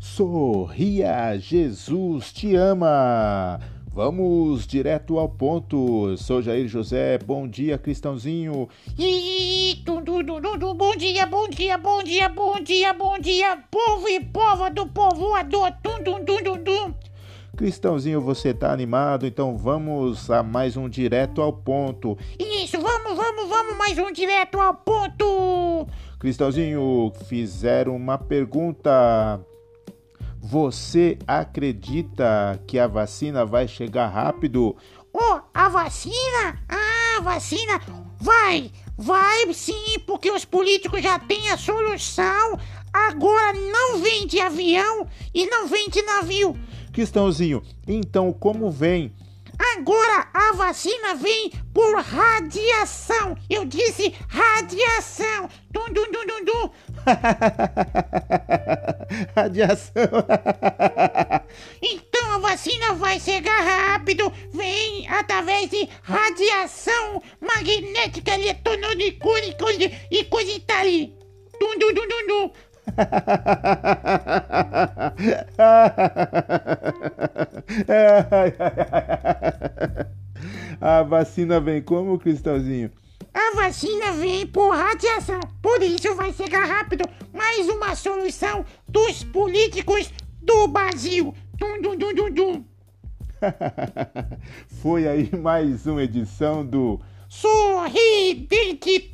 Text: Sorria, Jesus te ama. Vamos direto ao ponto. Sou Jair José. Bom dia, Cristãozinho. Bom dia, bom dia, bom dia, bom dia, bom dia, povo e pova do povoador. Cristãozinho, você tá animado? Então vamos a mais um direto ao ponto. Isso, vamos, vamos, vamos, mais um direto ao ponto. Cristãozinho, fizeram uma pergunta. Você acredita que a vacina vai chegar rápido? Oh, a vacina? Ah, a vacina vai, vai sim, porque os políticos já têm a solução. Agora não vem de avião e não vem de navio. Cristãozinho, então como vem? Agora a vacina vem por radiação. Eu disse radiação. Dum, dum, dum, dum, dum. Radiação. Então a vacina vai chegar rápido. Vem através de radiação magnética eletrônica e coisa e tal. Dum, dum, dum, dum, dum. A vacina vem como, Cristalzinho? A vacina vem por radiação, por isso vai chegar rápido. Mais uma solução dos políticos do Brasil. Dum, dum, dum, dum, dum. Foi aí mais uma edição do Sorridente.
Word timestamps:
Sorria, 0.00 1.38
Jesus 1.38 2.32
te 2.32 2.56
ama. 2.56 3.60
Vamos 3.92 4.66
direto 4.66 5.18
ao 5.18 5.28
ponto. 5.28 6.16
Sou 6.16 6.40
Jair 6.40 6.66
José. 6.66 7.18
Bom 7.18 7.46
dia, 7.46 7.76
Cristãozinho. 7.76 8.66
Bom 9.84 10.96
dia, 10.96 11.26
bom 11.26 11.48
dia, 11.48 11.76
bom 11.76 12.02
dia, 12.02 12.28
bom 12.30 12.60
dia, 12.62 12.92
bom 12.94 13.18
dia, 13.18 13.58
povo 13.70 14.08
e 14.08 14.20
pova 14.24 14.70
do 14.70 14.86
povoador. 14.86 15.70
Cristãozinho, 17.54 18.22
você 18.22 18.54
tá 18.54 18.72
animado? 18.72 19.26
Então 19.26 19.54
vamos 19.58 20.30
a 20.30 20.42
mais 20.42 20.78
um 20.78 20.88
direto 20.88 21.42
ao 21.42 21.52
ponto. 21.52 22.16
Isso, 22.38 22.80
vamos, 22.80 23.14
vamos, 23.14 23.48
vamos, 23.50 23.76
mais 23.76 23.98
um 23.98 24.10
direto 24.10 24.58
ao 24.58 24.72
ponto. 24.72 25.86
Cristãozinho, 26.18 27.12
fizeram 27.28 27.94
uma 27.94 28.16
pergunta. 28.16 29.44
Você 30.42 31.18
acredita 31.26 32.60
que 32.66 32.78
a 32.78 32.86
vacina 32.86 33.44
vai 33.44 33.68
chegar 33.68 34.08
rápido? 34.08 34.74
Oh, 35.12 35.40
a 35.52 35.68
vacina? 35.68 36.58
Ah, 36.66 37.18
a 37.18 37.20
vacina 37.20 37.80
vai, 38.18 38.72
vai 38.96 39.52
sim, 39.52 39.98
porque 40.06 40.30
os 40.30 40.46
políticos 40.46 41.02
já 41.02 41.18
têm 41.18 41.50
a 41.50 41.58
solução. 41.58 42.58
Agora 42.92 43.52
não 43.52 43.98
vem 43.98 44.26
de 44.26 44.40
avião 44.40 45.06
e 45.34 45.46
não 45.46 45.68
vem 45.68 45.90
de 45.90 46.00
navio. 46.02 46.58
Cristãozinho, 46.92 47.62
então 47.86 48.32
como 48.32 48.70
vem? 48.70 49.14
Agora 49.76 50.26
a 50.32 50.54
vacina 50.54 51.14
vem 51.16 51.52
por 51.74 52.00
radiação. 52.00 53.36
Eu 53.48 53.66
disse 53.66 54.14
radiação. 54.26 55.50
Dum, 55.70 55.92
dum, 55.92 56.10
dum, 56.10 56.26
dum, 56.26 56.44
dum. 56.46 56.70
Radiação. 59.36 60.04
Então 61.82 62.32
a 62.32 62.38
vacina 62.38 62.94
vai 62.94 63.18
chegar 63.18 63.60
rápido. 63.60 64.32
Vem 64.52 65.08
através 65.08 65.68
de 65.68 65.88
radiação 66.02 67.20
magnética 67.40 68.34
eletrônica 68.34 69.26
e 70.10 70.24
coisa 70.24 70.52
e 70.52 70.60
tal. 70.60 70.84
Dum, 71.58 71.76
dum, 71.78 71.92
dum, 71.92 72.08
dum, 72.08 72.26
dum. 72.28 72.52
A 80.80 81.02
vacina 81.02 81.60
vem 81.60 81.82
como, 81.82 82.18
Cristalzinho? 82.18 82.90
A 83.34 83.54
vacina 83.54 84.12
vem 84.12 84.46
por 84.46 84.74
radiação, 84.74 85.40
por 85.80 85.86
isso 85.86 86.14
vai 86.14 86.30
chegar 86.30 86.66
rápido. 86.66 87.08
Mais 87.32 87.66
uma 87.70 87.96
solução 87.96 88.66
dos 88.86 89.24
políticos 89.24 90.12
do 90.42 90.68
Brasil. 90.68 91.34
Dum, 91.56 91.80
dum, 91.80 91.96
dum, 91.96 92.14
dum, 92.14 92.30
dum. 92.30 92.64
Foi 94.82 95.08
aí 95.08 95.34
mais 95.34 95.86
uma 95.86 96.02
edição 96.02 96.66
do 96.66 97.00
Sorridente. 97.30 99.10